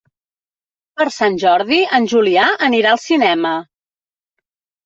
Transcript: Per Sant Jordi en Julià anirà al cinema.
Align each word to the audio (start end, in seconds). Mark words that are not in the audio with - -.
Per 1.01 1.05
Sant 1.15 1.37
Jordi 1.43 1.79
en 1.99 2.09
Julià 2.15 2.49
anirà 2.71 2.95
al 2.97 3.01
cinema. 3.05 3.55